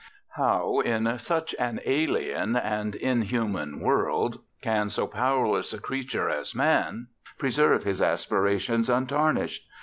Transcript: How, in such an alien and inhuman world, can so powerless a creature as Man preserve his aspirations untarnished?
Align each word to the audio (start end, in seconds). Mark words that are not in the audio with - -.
How, 0.29 0.79
in 0.79 1.19
such 1.19 1.53
an 1.59 1.79
alien 1.85 2.55
and 2.55 2.95
inhuman 2.95 3.79
world, 3.81 4.39
can 4.63 4.89
so 4.89 5.05
powerless 5.05 5.73
a 5.73 5.79
creature 5.79 6.27
as 6.27 6.55
Man 6.55 7.09
preserve 7.37 7.83
his 7.83 8.01
aspirations 8.01 8.89
untarnished? 8.89 9.63